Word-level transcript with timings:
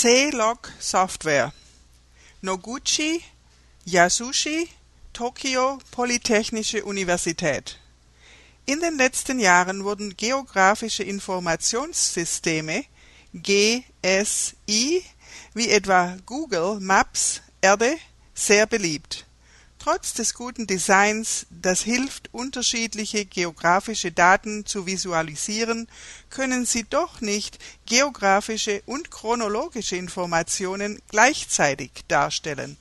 C-Log 0.00 0.70
Software 0.78 1.52
Noguchi 2.40 3.20
Yasushi 3.84 4.68
Tokyo 5.12 5.80
Polytechnische 5.90 6.84
Universität. 6.84 7.80
In 8.64 8.78
den 8.78 8.96
letzten 8.96 9.40
Jahren 9.40 9.82
wurden 9.82 10.16
geografische 10.16 11.02
Informationssysteme 11.02 12.84
GSI 13.34 15.02
wie 15.54 15.68
etwa 15.68 16.16
Google 16.24 16.78
Maps 16.78 17.42
Erde 17.60 17.98
sehr 18.34 18.68
beliebt 18.68 19.26
Trotz 19.78 20.12
des 20.12 20.34
guten 20.34 20.66
Designs, 20.66 21.46
das 21.50 21.82
hilft, 21.82 22.34
unterschiedliche 22.34 23.24
geografische 23.24 24.10
Daten 24.10 24.66
zu 24.66 24.86
visualisieren, 24.86 25.88
können 26.30 26.66
sie 26.66 26.84
doch 26.84 27.20
nicht 27.20 27.58
geografische 27.86 28.82
und 28.86 29.12
chronologische 29.12 29.96
Informationen 29.96 31.00
gleichzeitig 31.08 31.92
darstellen. 32.08 32.76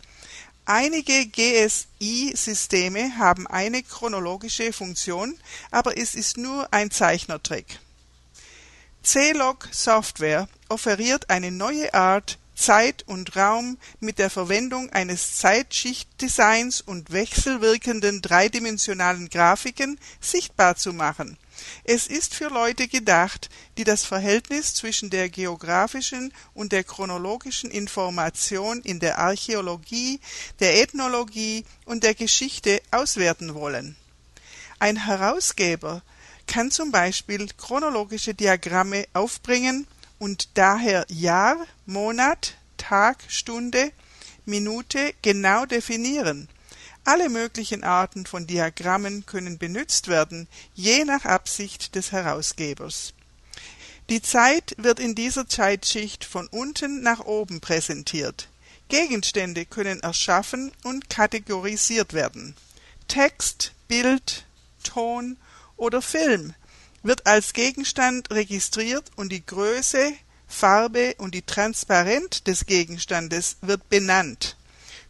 Einige 0.65 1.27
GSI-Systeme 1.27 3.17
haben 3.17 3.47
eine 3.47 3.83
chronologische 3.83 4.73
Funktion, 4.73 5.39
aber 5.71 5.97
es 5.97 6.15
ist 6.15 6.37
nur 6.37 6.73
ein 6.73 6.91
Zeichnertrick. 6.91 7.79
C-Log 9.03 9.69
Software 9.71 10.49
offeriert 10.67 11.29
eine 11.29 11.51
neue 11.51 11.93
Art 11.93 12.37
Zeit 12.57 13.03
und 13.07 13.35
Raum 13.35 13.77
mit 13.99 14.19
der 14.19 14.29
Verwendung 14.29 14.89
eines 14.89 15.37
Zeitschichtdesigns 15.37 16.81
und 16.81 17.11
wechselwirkenden 17.11 18.21
dreidimensionalen 18.21 19.29
Grafiken 19.29 19.99
sichtbar 20.19 20.75
zu 20.75 20.91
machen. 20.91 21.37
Es 21.83 22.07
ist 22.07 22.33
für 22.33 22.49
Leute 22.49 22.87
gedacht, 22.87 23.49
die 23.77 23.83
das 23.83 24.03
Verhältnis 24.03 24.73
zwischen 24.73 25.09
der 25.09 25.29
geografischen 25.29 26.33
und 26.53 26.71
der 26.71 26.83
chronologischen 26.83 27.71
Information 27.71 28.81
in 28.81 28.99
der 28.99 29.19
Archäologie, 29.19 30.19
der 30.59 30.81
Ethnologie 30.81 31.63
und 31.85 32.03
der 32.03 32.15
Geschichte 32.15 32.81
auswerten 32.91 33.53
wollen. 33.53 33.95
Ein 34.79 35.05
Herausgeber 35.05 36.01
kann 36.47 36.71
zum 36.71 36.91
Beispiel 36.91 37.47
chronologische 37.57 38.33
Diagramme 38.33 39.05
aufbringen 39.13 39.87
und 40.19 40.49
daher 40.57 41.05
Jahr, 41.09 41.65
Monat, 41.85 42.55
Tag, 42.77 43.23
Stunde, 43.27 43.91
Minute 44.45 45.13
genau 45.21 45.65
definieren. 45.65 46.47
Alle 47.03 47.29
möglichen 47.29 47.83
Arten 47.83 48.25
von 48.25 48.47
Diagrammen 48.47 49.25
können 49.25 49.57
benutzt 49.57 50.07
werden, 50.07 50.47
je 50.73 51.05
nach 51.05 51.25
Absicht 51.25 51.95
des 51.95 52.11
Herausgebers. 52.11 53.13
Die 54.09 54.21
Zeit 54.21 54.75
wird 54.77 54.99
in 54.99 55.15
dieser 55.15 55.47
Zeitschicht 55.47 56.23
von 56.23 56.47
unten 56.47 57.01
nach 57.01 57.21
oben 57.25 57.59
präsentiert. 57.59 58.47
Gegenstände 58.89 59.65
können 59.65 59.99
erschaffen 60.01 60.71
und 60.83 61.09
kategorisiert 61.09 62.13
werden. 62.13 62.55
Text, 63.07 63.73
Bild, 63.87 64.45
Ton 64.83 65.37
oder 65.75 66.01
Film 66.01 66.53
wird 67.03 67.25
als 67.27 67.53
Gegenstand 67.53 68.31
registriert 68.31 69.11
und 69.15 69.31
die 69.31 69.45
Größe, 69.45 70.13
Farbe 70.47 71.15
und 71.17 71.35
die 71.35 71.41
Transparenz 71.41 72.43
des 72.43 72.65
Gegenstandes 72.65 73.57
wird 73.61 73.89
benannt. 73.89 74.55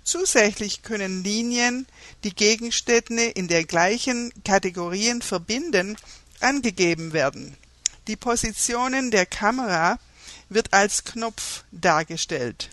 Zusätzlich 0.04 0.84
können 0.84 1.24
Linien, 1.24 1.86
die 2.24 2.34
Gegenstände 2.34 3.26
in 3.26 3.48
der 3.48 3.66
gleichen 3.66 4.32
Kategorien 4.44 5.22
verbinden, 5.22 5.98
angegeben 6.40 7.14
werden. 7.14 7.58
Die 8.08 8.16
Positionen 8.16 9.12
der 9.12 9.26
Kamera 9.26 10.00
wird 10.50 10.74
als 10.74 11.04
Knopf 11.04 11.64
dargestellt. 11.72 12.70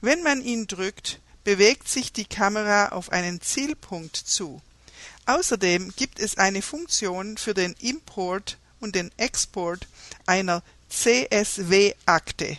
Wenn 0.00 0.22
man 0.22 0.42
ihn 0.42 0.66
drückt, 0.66 1.20
bewegt 1.44 1.88
sich 1.88 2.12
die 2.12 2.24
Kamera 2.24 2.88
auf 2.88 3.12
einen 3.12 3.40
Zielpunkt 3.40 4.16
zu 4.16 4.60
Außerdem 5.26 5.92
gibt 5.96 6.18
es 6.18 6.38
eine 6.38 6.62
Funktion 6.62 7.36
für 7.36 7.54
den 7.54 7.74
Import 7.80 8.58
und 8.80 8.94
den 8.94 9.10
Export 9.16 9.86
einer 10.26 10.62
CSV-Akte, 10.88 12.58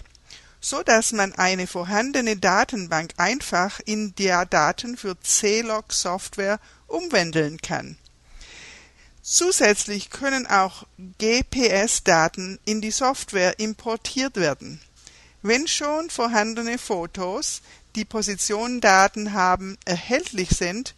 so 0.59 0.83
dass 0.83 1.11
man 1.11 1.33
eine 1.33 1.67
vorhandene 1.67 2.37
Datenbank 2.37 3.13
einfach 3.17 3.79
in 3.85 4.15
der 4.15 4.45
Daten 4.45 4.97
für 4.97 5.19
C-Log-Software 5.19 6.59
umwandeln 6.87 7.57
kann. 7.61 7.97
Zusätzlich 9.21 10.11
können 10.11 10.45
auch 10.45 10.85
GPS-Daten 11.17 12.59
in 12.65 12.81
die 12.81 12.91
Software 12.91 13.59
importiert 13.59 14.35
werden. 14.35 14.79
Wenn 15.41 15.67
schon 15.67 16.09
vorhandene 16.09 16.77
Fotos, 16.77 17.61
die 17.95 18.05
Positiondaten 18.05 19.33
haben, 19.33 19.77
erhältlich 19.85 20.49
sind 20.49 20.95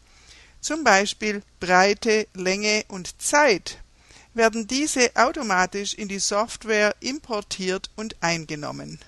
zum 0.68 0.84
Beispiel 0.84 1.44
Breite, 1.62 2.28
Länge 2.34 2.84
und 2.90 3.22
Zeit, 3.22 3.78
werden 4.34 4.68
diese 4.68 5.16
automatisch 5.16 5.94
in 5.94 6.10
die 6.10 6.20
Software 6.20 6.94
importiert 7.00 7.90
und 7.96 8.18
eingenommen 8.20 9.00